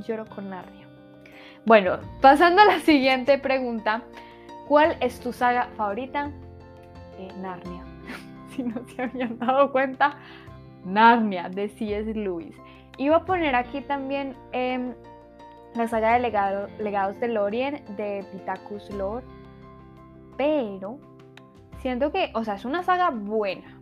lloro 0.06 0.26
con 0.26 0.50
Narnia. 0.50 0.81
Bueno, 1.64 1.98
pasando 2.20 2.62
a 2.62 2.64
la 2.64 2.80
siguiente 2.80 3.38
pregunta, 3.38 4.02
¿Cuál 4.72 4.96
es 5.00 5.20
tu 5.20 5.34
saga 5.34 5.68
favorita? 5.76 6.30
Eh, 7.18 7.28
Narnia. 7.38 7.84
si 8.56 8.62
no 8.62 8.80
se 8.88 9.02
habían 9.02 9.38
dado 9.38 9.70
cuenta, 9.70 10.16
Narnia 10.84 11.48
de 11.48 11.68
C.S. 11.68 12.14
Lewis. 12.14 12.56
Iba 12.96 13.16
a 13.16 13.24
poner 13.26 13.54
aquí 13.54 13.80
también 13.82 14.34
em, 14.52 14.94
la 15.74 15.88
saga 15.88 16.14
de 16.14 16.20
Legados 16.78 17.20
de 17.20 17.28
Lorien 17.28 17.84
de 17.96 18.24
Pitacus 18.32 18.88
Lore, 18.94 19.26
pero 20.38 20.98
siento 21.80 22.12
que, 22.12 22.30
o 22.34 22.44
sea, 22.44 22.54
es 22.54 22.64
una 22.64 22.82
saga 22.82 23.10
buena. 23.10 23.78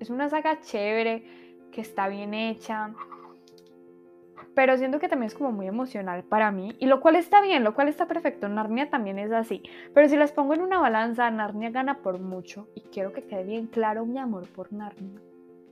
Es 0.00 0.08
una 0.08 0.30
saga 0.30 0.60
chévere, 0.60 1.68
que 1.72 1.80
está 1.80 2.08
bien 2.08 2.32
hecha, 2.34 2.90
pero 4.54 4.76
siento 4.76 4.98
que 4.98 5.08
también 5.08 5.28
es 5.28 5.34
como 5.34 5.52
muy 5.52 5.66
emocional 5.66 6.22
para 6.24 6.50
mí, 6.50 6.74
y 6.78 6.86
lo 6.86 7.00
cual 7.00 7.16
está 7.16 7.40
bien, 7.40 7.64
lo 7.64 7.74
cual 7.74 7.88
está 7.88 8.06
perfecto, 8.06 8.48
Narnia 8.48 8.90
también 8.90 9.18
es 9.18 9.32
así, 9.32 9.62
pero 9.92 10.08
si 10.08 10.16
las 10.16 10.32
pongo 10.32 10.54
en 10.54 10.62
una 10.62 10.78
balanza, 10.78 11.30
Narnia 11.30 11.70
gana 11.70 11.98
por 11.98 12.20
mucho, 12.20 12.68
y 12.74 12.82
quiero 12.82 13.12
que 13.12 13.22
quede 13.22 13.44
bien 13.44 13.66
claro 13.66 14.06
mi 14.06 14.18
amor 14.18 14.46
por 14.48 14.72
Narnia 14.72 15.20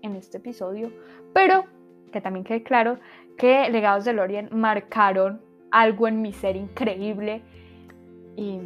en 0.03 0.17
este 0.17 0.39
episodio, 0.39 0.91
pero 1.33 1.65
que 2.13 2.21
también 2.21 2.45
quede 2.45 2.63
claro 2.63 2.99
que 3.37 3.69
Legados 3.71 4.05
de 4.05 4.13
Lorien 4.13 4.49
marcaron 4.53 5.41
algo 5.71 6.09
en 6.09 6.21
mi 6.21 6.33
ser 6.33 6.57
increíble, 6.57 7.43
y 8.37 8.61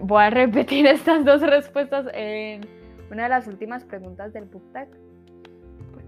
voy 0.00 0.22
a 0.22 0.30
repetir 0.30 0.86
estas 0.88 1.24
dos 1.24 1.42
respuestas 1.42 2.06
en 2.14 2.62
una 3.10 3.24
de 3.24 3.28
las 3.28 3.46
últimas 3.46 3.84
preguntas 3.84 4.32
del 4.32 4.44
book 4.44 4.62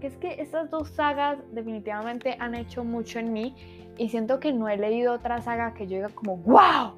porque 0.01 0.07
es 0.07 0.17
que 0.17 0.41
estas 0.41 0.71
dos 0.71 0.89
sagas 0.89 1.37
definitivamente 1.51 2.35
han 2.39 2.55
hecho 2.55 2.83
mucho 2.83 3.19
en 3.19 3.33
mí 3.33 3.55
y 3.99 4.09
siento 4.09 4.39
que 4.39 4.51
no 4.51 4.67
he 4.67 4.75
leído 4.75 5.13
otra 5.13 5.41
saga 5.41 5.75
que 5.75 5.85
yo 5.85 5.97
diga 5.97 6.09
como 6.09 6.37
wow, 6.37 6.93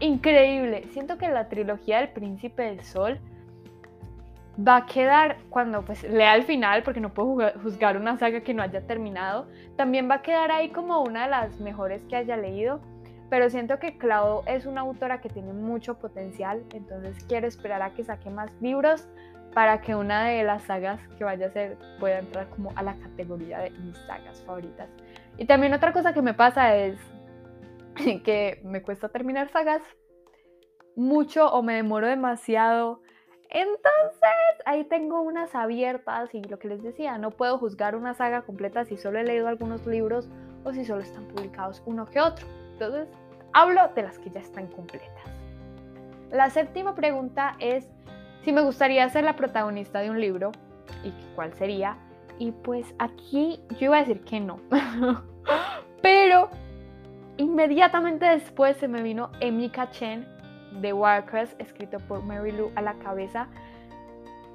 increíble. 0.00 0.88
Siento 0.90 1.18
que 1.18 1.28
la 1.28 1.48
trilogía 1.48 1.98
del 1.98 2.08
Príncipe 2.08 2.64
del 2.64 2.80
Sol 2.82 3.20
va 4.58 4.78
a 4.78 4.86
quedar 4.86 5.36
cuando 5.50 5.82
pues 5.82 6.02
lea 6.02 6.34
el 6.34 6.42
final 6.42 6.82
porque 6.82 6.98
no 6.98 7.14
puedo 7.14 7.52
juzgar 7.62 7.96
una 7.96 8.18
saga 8.18 8.40
que 8.40 8.54
no 8.54 8.62
haya 8.64 8.84
terminado 8.84 9.46
también 9.76 10.10
va 10.10 10.16
a 10.16 10.22
quedar 10.22 10.50
ahí 10.50 10.70
como 10.70 11.00
una 11.02 11.24
de 11.24 11.30
las 11.30 11.60
mejores 11.60 12.02
que 12.08 12.16
haya 12.16 12.36
leído 12.36 12.80
pero 13.30 13.50
siento 13.50 13.80
que 13.80 13.98
Clau 13.98 14.42
es 14.46 14.66
una 14.66 14.82
autora 14.82 15.20
que 15.20 15.28
tiene 15.28 15.52
mucho 15.52 15.98
potencial 15.98 16.62
entonces 16.72 17.24
quiero 17.24 17.48
esperar 17.48 17.82
a 17.82 17.94
que 17.94 18.04
saque 18.04 18.30
más 18.30 18.48
libros 18.60 19.08
para 19.54 19.80
que 19.80 19.94
una 19.94 20.28
de 20.28 20.42
las 20.42 20.64
sagas 20.64 21.00
que 21.16 21.24
vaya 21.24 21.46
a 21.46 21.50
ser 21.50 21.78
pueda 22.00 22.18
entrar 22.18 22.48
como 22.50 22.72
a 22.74 22.82
la 22.82 22.94
categoría 22.96 23.60
de 23.60 23.70
mis 23.70 23.96
sagas 23.98 24.42
favoritas. 24.42 24.88
Y 25.38 25.46
también 25.46 25.72
otra 25.72 25.92
cosa 25.92 26.12
que 26.12 26.22
me 26.22 26.34
pasa 26.34 26.76
es 26.76 26.98
que 28.24 28.60
me 28.64 28.82
cuesta 28.82 29.08
terminar 29.08 29.48
sagas 29.50 29.82
mucho 30.96 31.50
o 31.50 31.62
me 31.62 31.74
demoro 31.74 32.08
demasiado. 32.08 33.00
Entonces, 33.50 34.62
ahí 34.64 34.84
tengo 34.84 35.22
unas 35.22 35.54
abiertas 35.54 36.34
y 36.34 36.42
lo 36.42 36.58
que 36.58 36.68
les 36.68 36.82
decía, 36.82 37.18
no 37.18 37.30
puedo 37.30 37.56
juzgar 37.58 37.94
una 37.94 38.14
saga 38.14 38.42
completa 38.42 38.84
si 38.84 38.96
solo 38.96 39.20
he 39.20 39.24
leído 39.24 39.46
algunos 39.46 39.86
libros 39.86 40.28
o 40.64 40.72
si 40.72 40.84
solo 40.84 41.02
están 41.02 41.28
publicados 41.28 41.80
uno 41.86 42.06
que 42.06 42.20
otro. 42.20 42.46
Entonces, 42.72 43.08
hablo 43.52 43.88
de 43.94 44.02
las 44.02 44.18
que 44.18 44.30
ya 44.30 44.40
están 44.40 44.66
completas. 44.66 45.24
La 46.32 46.50
séptima 46.50 46.96
pregunta 46.96 47.54
es 47.60 47.86
si 48.44 48.52
me 48.52 48.60
gustaría 48.60 49.08
ser 49.08 49.24
la 49.24 49.36
protagonista 49.36 50.00
de 50.00 50.10
un 50.10 50.20
libro 50.20 50.52
y 51.02 51.12
cuál 51.34 51.54
sería. 51.54 51.96
Y 52.38 52.52
pues 52.52 52.94
aquí 52.98 53.60
yo 53.78 53.86
iba 53.86 53.96
a 53.96 54.00
decir 54.00 54.20
que 54.22 54.40
no. 54.40 54.60
Pero 56.02 56.50
inmediatamente 57.36 58.26
después 58.26 58.76
se 58.76 58.88
me 58.88 59.02
vino 59.02 59.30
Emika 59.40 59.90
Chen 59.90 60.26
de 60.80 60.92
Warcraft, 60.92 61.60
escrito 61.60 61.98
por 62.00 62.22
Mary 62.22 62.52
Lou 62.52 62.70
a 62.74 62.82
la 62.82 62.94
cabeza. 62.94 63.48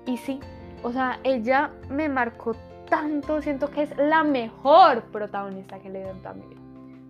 Y 0.06 0.18
sí, 0.18 0.40
o 0.84 0.92
sea, 0.92 1.20
ella 1.24 1.72
me 1.90 2.10
marcó 2.10 2.56
tanto, 2.90 3.42
siento 3.42 3.70
que 3.70 3.84
es 3.84 3.98
la 3.98 4.24
mejor 4.24 5.04
protagonista 5.06 5.80
que 5.80 5.88
he 5.88 5.92
leído 5.92 6.12
en 6.12 6.22
toda 6.22 6.34
mi 6.34 6.46
vida. 6.46 6.62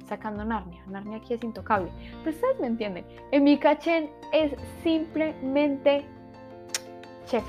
Sacando 0.07 0.43
Narnia, 0.43 0.81
Narnia 0.87 1.17
aquí 1.17 1.33
es 1.33 1.43
intocable. 1.43 1.91
Pero 2.23 2.35
ustedes 2.35 2.59
me 2.59 2.67
entienden, 2.67 3.05
Emika 3.31 3.77
Chen 3.77 4.09
es 4.33 4.53
simplemente 4.83 6.05
Chef. 7.29 7.43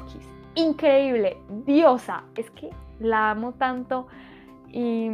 Increíble, 0.56 1.38
diosa. 1.64 2.24
Es 2.36 2.50
que 2.50 2.68
la 2.98 3.30
amo 3.30 3.54
tanto 3.54 4.08
y, 4.68 5.10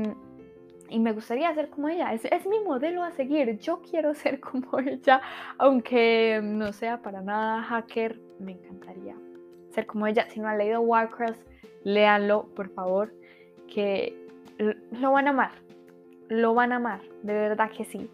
me 0.90 1.12
gustaría 1.12 1.54
ser 1.54 1.70
como 1.70 1.88
ella. 1.88 2.12
Es, 2.12 2.25
es, 2.25 2.46
mi 2.46 2.58
modelo 2.58 3.04
a 3.04 3.12
seguir. 3.12 3.58
Yo 3.58 3.80
quiero 3.80 4.12
ser 4.23 4.40
como 4.40 4.80
ella, 4.80 5.20
aunque 5.58 6.40
no 6.42 6.73
sea 6.73 7.00
para 7.00 7.23
nada 7.23 7.62
hacker. 7.62 8.20
Me 8.40 8.52
encantaría 8.52 9.14
ser 9.70 9.87
como 9.87 10.08
ella. 10.08 10.28
Si 10.30 10.40
no 10.40 10.49
han 10.49 10.58
leído 10.58 10.80
Warcraft, 10.80 11.40
léanlo, 11.85 12.49
por 12.56 12.68
favor, 12.70 13.14
que 13.73 14.16
lo 14.90 15.12
van 15.12 15.28
a 15.28 15.30
amar. 15.30 15.52
Lo 16.28 16.54
van 16.54 16.73
a 16.73 16.76
amar, 16.76 17.02
de 17.23 17.35
verdad 17.35 17.70
que 17.70 17.85
sí. 17.85 18.11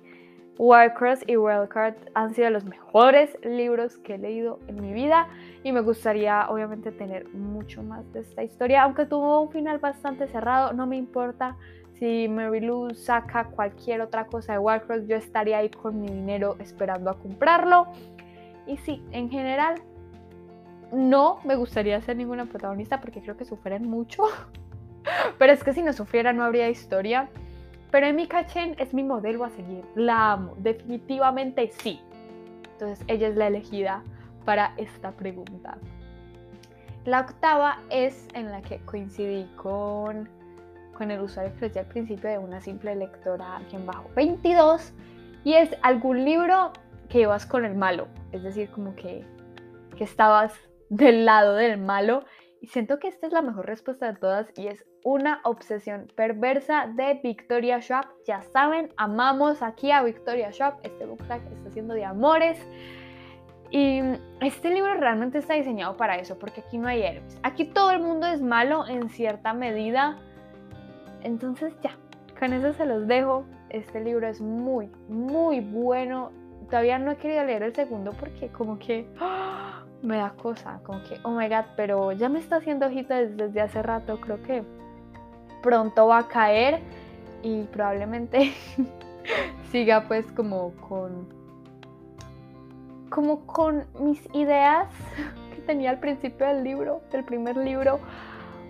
Warcross 0.62 1.24
y 1.26 1.36
Wildcard 1.36 1.96
han 2.14 2.34
sido 2.34 2.48
los 2.50 2.64
mejores 2.64 3.36
libros 3.42 3.96
que 3.98 4.14
he 4.14 4.18
leído 4.18 4.60
en 4.68 4.80
mi 4.80 4.92
vida 4.92 5.26
y 5.64 5.72
me 5.72 5.80
gustaría 5.80 6.48
obviamente 6.48 6.92
tener 6.92 7.28
mucho 7.30 7.82
más 7.82 8.10
de 8.12 8.20
esta 8.20 8.44
historia, 8.44 8.84
aunque 8.84 9.04
tuvo 9.04 9.40
un 9.40 9.50
final 9.50 9.80
bastante 9.80 10.28
cerrado, 10.28 10.72
no 10.72 10.86
me 10.86 10.96
importa 10.96 11.56
si 11.94 12.28
Mary 12.28 12.60
Lou 12.60 12.94
saca 12.94 13.46
cualquier 13.46 14.02
otra 14.02 14.26
cosa 14.26 14.52
de 14.52 14.60
Warcross, 14.60 15.08
yo 15.08 15.16
estaría 15.16 15.58
ahí 15.58 15.68
con 15.68 16.00
mi 16.00 16.06
dinero 16.06 16.54
esperando 16.60 17.10
a 17.10 17.18
comprarlo. 17.18 17.88
Y 18.68 18.76
sí, 18.76 19.02
en 19.10 19.30
general 19.30 19.82
no 20.92 21.40
me 21.42 21.56
gustaría 21.56 22.00
ser 22.02 22.16
ninguna 22.16 22.46
protagonista 22.46 23.00
porque 23.00 23.20
creo 23.20 23.36
que 23.36 23.44
sufren 23.44 23.90
mucho, 23.90 24.22
pero 25.38 25.52
es 25.52 25.64
que 25.64 25.72
si 25.72 25.82
no 25.82 25.92
sufriera 25.92 26.32
no 26.32 26.44
habría 26.44 26.68
historia. 26.70 27.30
Pero 27.92 28.06
Emika 28.06 28.46
Chen 28.46 28.74
es 28.78 28.92
mi 28.94 29.04
modelo 29.04 29.44
a 29.44 29.50
seguir. 29.50 29.84
La 29.94 30.32
amo. 30.32 30.54
Definitivamente 30.56 31.70
sí. 31.70 32.00
Entonces 32.72 33.04
ella 33.06 33.28
es 33.28 33.36
la 33.36 33.46
elegida 33.46 34.02
para 34.44 34.72
esta 34.78 35.12
pregunta. 35.12 35.76
La 37.04 37.20
octava 37.20 37.80
es 37.90 38.26
en 38.34 38.50
la 38.50 38.62
que 38.62 38.78
coincidí 38.80 39.44
con, 39.56 40.28
con 40.96 41.10
el 41.10 41.20
usuario 41.20 41.52
que 41.54 41.66
decía 41.66 41.82
al 41.82 41.88
principio 41.88 42.30
de 42.30 42.38
una 42.38 42.60
simple 42.60 42.96
lectora 42.96 43.60
quien 43.68 43.84
bajo 43.86 44.08
22 44.16 44.92
y 45.44 45.54
es 45.54 45.76
algún 45.82 46.24
libro 46.24 46.72
que 47.08 47.20
ibas 47.20 47.44
con 47.44 47.64
el 47.64 47.74
malo, 47.74 48.06
es 48.30 48.42
decir, 48.42 48.70
como 48.70 48.94
que, 48.94 49.24
que 49.98 50.04
estabas 50.04 50.54
del 50.88 51.26
lado 51.26 51.56
del 51.56 51.78
malo 51.78 52.24
y 52.60 52.68
siento 52.68 52.98
que 53.00 53.08
esta 53.08 53.26
es 53.26 53.32
la 53.32 53.42
mejor 53.42 53.66
respuesta 53.66 54.06
de 54.06 54.18
todas 54.18 54.52
y 54.56 54.68
es 54.68 54.84
una 55.04 55.40
obsesión 55.44 56.10
perversa 56.14 56.86
de 56.86 57.20
Victoria 57.22 57.80
Schwab. 57.80 58.06
Ya 58.26 58.42
saben, 58.42 58.92
amamos 58.96 59.62
aquí 59.62 59.90
a 59.90 60.02
Victoria 60.02 60.52
Schwab. 60.52 60.74
Este 60.82 61.06
book 61.06 61.26
tag 61.26 61.40
está 61.52 61.68
haciendo 61.68 61.94
de 61.94 62.04
amores. 62.04 62.58
Y 63.70 64.02
este 64.40 64.70
libro 64.70 64.94
realmente 64.94 65.38
está 65.38 65.54
diseñado 65.54 65.96
para 65.96 66.16
eso, 66.16 66.38
porque 66.38 66.60
aquí 66.60 66.76
no 66.76 66.88
hay 66.88 67.02
héroes. 67.02 67.38
Aquí 67.42 67.64
todo 67.64 67.90
el 67.90 68.00
mundo 68.00 68.26
es 68.26 68.42
malo 68.42 68.86
en 68.86 69.08
cierta 69.08 69.54
medida. 69.54 70.18
Entonces 71.22 71.74
ya, 71.82 71.96
con 72.38 72.52
eso 72.52 72.72
se 72.74 72.84
los 72.84 73.06
dejo. 73.06 73.44
Este 73.70 74.00
libro 74.00 74.28
es 74.28 74.40
muy, 74.40 74.90
muy 75.08 75.60
bueno. 75.60 76.30
Todavía 76.68 76.98
no 76.98 77.12
he 77.12 77.16
querido 77.16 77.44
leer 77.44 77.62
el 77.62 77.74
segundo 77.74 78.12
porque 78.12 78.48
como 78.48 78.78
que... 78.78 79.08
¡ah! 79.18 79.82
me 80.02 80.16
da 80.16 80.30
cosa, 80.30 80.80
como 80.82 81.02
que, 81.04 81.18
oh 81.22 81.30
my 81.30 81.48
god, 81.48 81.64
pero 81.76 82.12
ya 82.12 82.28
me 82.28 82.40
está 82.40 82.56
haciendo 82.56 82.86
ojitos 82.86 83.36
desde, 83.36 83.60
hace 83.60 83.82
rato, 83.82 84.20
creo 84.20 84.42
que 84.42 84.64
pronto 85.62 86.08
va 86.08 86.18
a 86.18 86.28
caer 86.28 86.80
y 87.42 87.64
probablemente 87.64 88.52
siga 89.70 90.06
pues 90.08 90.26
como 90.32 90.72
con 90.88 91.28
como 93.08 93.46
con 93.46 93.84
mis 94.00 94.22
ideas 94.34 94.88
que 95.54 95.62
tenía 95.62 95.90
al 95.90 96.00
principio 96.00 96.46
del 96.46 96.64
libro, 96.64 97.02
del 97.12 97.24
primer 97.24 97.56
libro, 97.56 98.00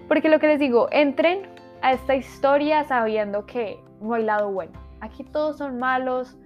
porque 0.08 0.28
lo 0.28 0.40
que 0.40 0.49
les 0.49 0.58
digo, 0.58 0.88
entren 0.90 1.46
a 1.80 1.92
esta 1.92 2.16
historia 2.16 2.84
sabiendo 2.84 3.46
que 3.46 3.78
no 4.00 4.14
hay 4.14 4.25
lado 4.25 4.50
bueno. 4.50 4.72
Aquí 5.00 5.22
todos 5.22 5.58
son 5.58 5.78
malos 5.78 6.37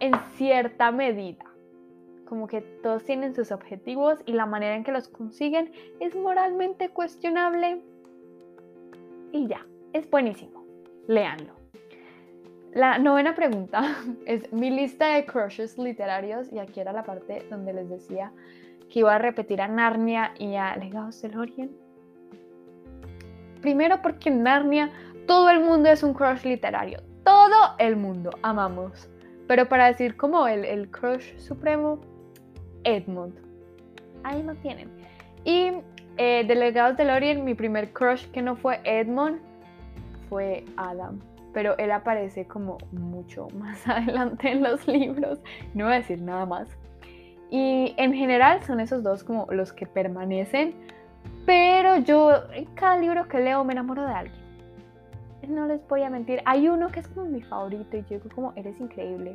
en 0.00 0.12
cierta 0.36 0.90
medida 0.90 1.44
como 2.26 2.46
que 2.46 2.60
todos 2.60 3.04
tienen 3.04 3.34
sus 3.34 3.52
objetivos 3.52 4.18
y 4.26 4.32
la 4.32 4.44
manera 4.44 4.74
en 4.74 4.84
que 4.84 4.92
los 4.92 5.08
consiguen 5.08 5.72
es 6.00 6.14
moralmente 6.14 6.90
cuestionable. 6.90 7.80
Y 9.32 9.46
ya, 9.46 9.64
es 9.96 10.10
buenísimo. 10.10 10.64
Leanlo. 11.08 11.54
La 12.72 12.98
novena 12.98 13.34
pregunta 13.34 13.96
es 14.26 14.52
mi 14.52 14.70
lista 14.70 15.14
de 15.14 15.24
crushes 15.24 15.78
literarios 15.78 16.52
y 16.52 16.58
aquí 16.58 16.80
era 16.80 16.92
la 16.92 17.04
parte 17.04 17.46
donde 17.50 17.72
les 17.72 17.88
decía 17.88 18.32
que 18.90 19.00
iba 19.00 19.14
a 19.14 19.18
repetir 19.18 19.60
a 19.60 19.68
Narnia 19.68 20.32
y 20.38 20.56
a 20.56 20.76
Legados 20.76 21.20
del 21.22 21.38
Orient. 21.38 21.72
Primero 23.62 24.00
porque 24.02 24.28
en 24.28 24.42
Narnia 24.42 24.92
todo 25.26 25.50
el 25.50 25.60
mundo 25.60 25.88
es 25.88 26.02
un 26.02 26.12
crush 26.12 26.44
literario. 26.44 27.00
Todo 27.24 27.74
el 27.78 27.96
mundo 27.96 28.30
amamos. 28.42 29.08
Pero 29.48 29.68
para 29.68 29.86
decir 29.86 30.16
como 30.16 30.46
el, 30.46 30.64
el 30.64 30.90
crush 30.90 31.36
supremo, 31.38 32.00
Edmund. 32.84 33.34
Ahí 34.22 34.42
lo 34.42 34.54
tienen. 34.56 34.90
Y 35.44 35.72
eh, 36.18 36.44
de 36.46 36.54
Legados 36.54 36.96
de 36.96 37.04
Lorien, 37.04 37.44
mi 37.44 37.54
primer 37.54 37.92
crush 37.92 38.26
que 38.30 38.42
no 38.42 38.56
fue 38.56 38.80
Edmund 38.84 39.40
fue 40.28 40.64
Adam. 40.76 41.20
Pero 41.52 41.76
él 41.78 41.90
aparece 41.90 42.46
como 42.46 42.78
mucho 42.92 43.48
más 43.58 43.86
adelante 43.88 44.50
en 44.50 44.62
los 44.62 44.86
libros. 44.86 45.38
No 45.74 45.84
voy 45.84 45.94
a 45.94 45.96
decir 45.96 46.20
nada 46.20 46.46
más. 46.46 46.68
Y 47.50 47.94
en 47.96 48.12
general 48.12 48.62
son 48.64 48.80
esos 48.80 49.02
dos 49.02 49.24
como 49.24 49.46
los 49.50 49.72
que 49.72 49.86
permanecen. 49.86 50.74
Pero 51.44 51.98
yo 51.98 52.50
en 52.52 52.64
cada 52.74 52.98
libro 52.98 53.28
que 53.28 53.38
leo 53.38 53.64
me 53.64 53.72
enamoro 53.72 54.04
de 54.04 54.12
alguien. 54.12 54.46
No 55.48 55.66
les 55.66 55.86
voy 55.86 56.02
a 56.02 56.10
mentir. 56.10 56.42
Hay 56.44 56.68
uno 56.68 56.88
que 56.88 57.00
es 57.00 57.08
como 57.08 57.26
mi 57.26 57.40
favorito 57.40 57.96
y 57.96 58.02
yo 58.02 58.18
digo 58.18 58.28
como 58.34 58.52
eres 58.56 58.80
increíble. 58.80 59.34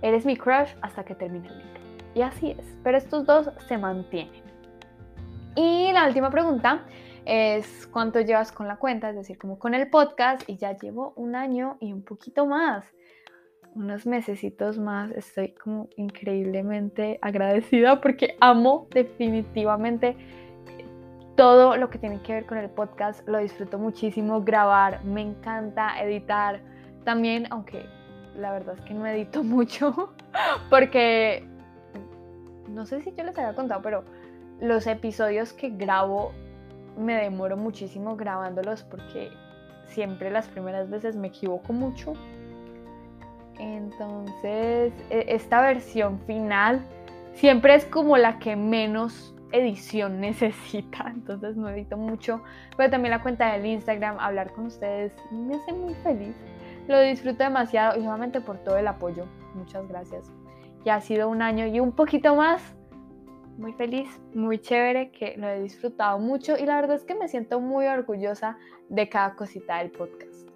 Eres 0.00 0.24
mi 0.24 0.36
crush 0.36 0.70
hasta 0.80 1.04
que 1.04 1.14
termine 1.14 1.48
el 1.48 1.58
libro. 1.58 1.80
Y 2.14 2.22
así 2.22 2.52
es. 2.52 2.78
Pero 2.82 2.96
estos 2.96 3.26
dos 3.26 3.50
se 3.68 3.76
mantienen. 3.76 4.42
Y 5.54 5.92
la 5.92 6.06
última 6.06 6.30
pregunta 6.30 6.82
es 7.28 7.86
cuánto 7.92 8.20
llevas 8.20 8.50
con 8.50 8.66
la 8.66 8.76
cuenta, 8.76 9.10
es 9.10 9.16
decir, 9.16 9.38
como 9.38 9.58
con 9.58 9.74
el 9.74 9.90
podcast. 9.90 10.48
Y 10.48 10.56
ya 10.56 10.76
llevo 10.76 11.12
un 11.14 11.36
año 11.36 11.76
y 11.78 11.92
un 11.92 12.02
poquito 12.02 12.46
más 12.46 12.84
unos 13.74 14.06
mesecitos 14.06 14.78
más 14.78 15.10
estoy 15.12 15.52
como 15.52 15.88
increíblemente 15.96 17.18
agradecida 17.22 18.00
porque 18.00 18.36
amo 18.40 18.88
definitivamente 18.90 20.16
todo 21.36 21.76
lo 21.76 21.88
que 21.88 21.98
tiene 21.98 22.20
que 22.22 22.32
ver 22.32 22.46
con 22.46 22.58
el 22.58 22.68
podcast. 22.68 23.26
Lo 23.28 23.38
disfruto 23.38 23.78
muchísimo 23.78 24.42
grabar, 24.42 25.04
me 25.04 25.22
encanta 25.22 26.02
editar 26.02 26.60
también, 27.04 27.46
aunque 27.50 27.86
la 28.36 28.50
verdad 28.50 28.74
es 28.76 28.80
que 28.84 28.94
no 28.94 29.06
edito 29.06 29.42
mucho 29.44 30.12
porque 30.70 31.46
no 32.68 32.86
sé 32.86 33.02
si 33.02 33.12
yo 33.14 33.22
les 33.22 33.38
había 33.38 33.54
contado, 33.54 33.80
pero 33.82 34.04
los 34.60 34.86
episodios 34.88 35.52
que 35.52 35.70
grabo 35.70 36.32
me 36.98 37.14
demoro 37.14 37.56
muchísimo 37.56 38.16
grabándolos 38.16 38.82
porque 38.82 39.30
siempre 39.86 40.30
las 40.30 40.48
primeras 40.48 40.90
veces 40.90 41.16
me 41.16 41.28
equivoco 41.28 41.72
mucho 41.72 42.14
entonces, 43.58 44.92
e, 45.10 45.24
esta 45.28 45.60
versión 45.60 46.20
final 46.20 46.80
siempre 47.34 47.74
es 47.74 47.84
como 47.84 48.16
la 48.16 48.38
que 48.38 48.56
menos 48.56 49.34
edición 49.52 50.20
necesita, 50.20 51.06
entonces 51.08 51.56
no 51.56 51.68
edito 51.68 51.96
mucho, 51.96 52.42
pero 52.76 52.90
también 52.90 53.10
la 53.10 53.22
cuenta 53.22 53.52
del 53.52 53.66
Instagram, 53.66 54.18
hablar 54.18 54.52
con 54.52 54.66
ustedes 54.66 55.12
me 55.30 55.56
hace 55.56 55.72
muy 55.72 55.94
feliz. 55.94 56.36
Lo 56.86 57.00
disfruto 57.00 57.44
demasiado 57.44 57.98
y 57.98 58.02
solamente 58.02 58.40
por 58.40 58.58
todo 58.58 58.78
el 58.78 58.86
apoyo. 58.86 59.26
Muchas 59.54 59.86
gracias. 59.88 60.32
Ya 60.86 60.94
ha 60.94 61.00
sido 61.02 61.28
un 61.28 61.42
año 61.42 61.66
y 61.66 61.80
un 61.80 61.92
poquito 61.92 62.34
más. 62.34 62.77
Muy 63.58 63.72
feliz, 63.72 64.08
muy 64.34 64.60
chévere, 64.60 65.10
que 65.10 65.34
lo 65.36 65.48
he 65.48 65.60
disfrutado 65.60 66.20
mucho 66.20 66.56
y 66.56 66.64
la 66.64 66.76
verdad 66.76 66.94
es 66.94 67.02
que 67.02 67.16
me 67.16 67.26
siento 67.26 67.58
muy 67.58 67.86
orgullosa 67.86 68.56
de 68.88 69.08
cada 69.08 69.34
cosita 69.34 69.78
del 69.78 69.90
podcast. 69.90 70.48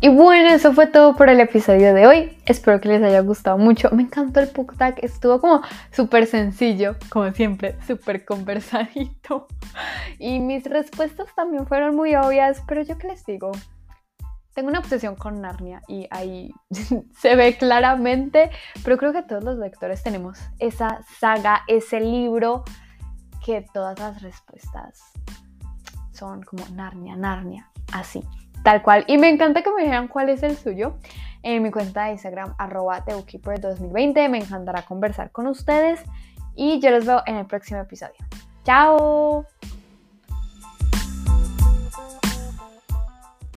Y 0.00 0.08
bueno, 0.08 0.48
eso 0.48 0.72
fue 0.72 0.86
todo 0.86 1.14
por 1.16 1.28
el 1.28 1.38
episodio 1.40 1.92
de 1.92 2.06
hoy. 2.06 2.38
Espero 2.46 2.80
que 2.80 2.88
les 2.88 3.02
haya 3.02 3.20
gustado 3.20 3.58
mucho. 3.58 3.90
Me 3.90 4.04
encantó 4.04 4.40
el 4.40 4.48
PUCTAC, 4.48 5.04
estuvo 5.04 5.38
como 5.38 5.60
súper 5.92 6.26
sencillo, 6.26 6.96
como 7.10 7.30
siempre, 7.32 7.76
súper 7.86 8.24
conversadito. 8.24 9.48
Y 10.18 10.40
mis 10.40 10.64
respuestas 10.64 11.34
también 11.34 11.66
fueron 11.66 11.94
muy 11.94 12.14
obvias, 12.14 12.62
pero 12.66 12.82
yo 12.82 12.96
qué 12.96 13.08
les 13.08 13.26
digo, 13.26 13.52
tengo 14.54 14.68
una 14.68 14.78
obsesión 14.78 15.16
con 15.16 15.40
Narnia 15.40 15.82
y 15.88 16.06
ahí 16.10 16.52
se 17.18 17.36
ve 17.36 17.56
claramente, 17.56 18.50
pero 18.82 18.96
creo 18.96 19.12
que 19.12 19.22
todos 19.22 19.44
los 19.44 19.58
lectores 19.58 20.02
tenemos 20.02 20.38
esa 20.58 21.00
saga, 21.18 21.62
ese 21.66 22.00
libro 22.00 22.64
que 23.44 23.66
todas 23.74 23.98
las 23.98 24.22
respuestas 24.22 25.02
son 26.12 26.42
como 26.42 26.64
Narnia, 26.72 27.16
Narnia, 27.16 27.70
así. 27.92 28.22
Tal 28.62 28.82
cual. 28.82 29.04
Y 29.08 29.18
me 29.18 29.28
encanta 29.28 29.62
que 29.62 29.70
me 29.70 29.82
dijeran 29.82 30.08
cuál 30.08 30.30
es 30.30 30.42
el 30.42 30.56
suyo 30.56 30.98
en 31.42 31.62
mi 31.62 31.70
cuenta 31.70 32.04
de 32.04 32.12
Instagram, 32.12 32.54
arroba 32.56 33.04
2020 33.06 34.28
Me 34.30 34.38
encantará 34.38 34.82
conversar 34.82 35.30
con 35.30 35.46
ustedes 35.46 36.00
y 36.56 36.80
yo 36.80 36.90
los 36.90 37.04
veo 37.04 37.22
en 37.26 37.36
el 37.36 37.46
próximo 37.46 37.80
episodio. 37.80 38.16
¡Chao! 38.64 39.44